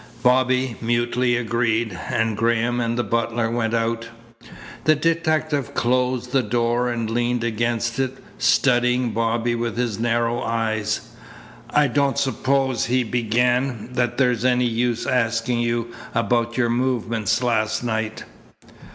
[0.23, 4.09] Bobby mutely agreed, and Graham and the butler went out.
[4.85, 11.01] The detective closed the door and leaned against it, studying Bobby with his narrow eyes.
[11.69, 17.83] "I don't suppose," he began, "that there's any use asking you about your movements last
[17.83, 18.23] night?"